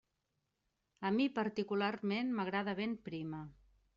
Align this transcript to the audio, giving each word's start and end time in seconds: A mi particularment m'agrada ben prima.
A 1.09 1.11
mi 1.17 1.27
particularment 1.35 2.33
m'agrada 2.39 2.75
ben 2.83 2.99
prima. 3.11 3.45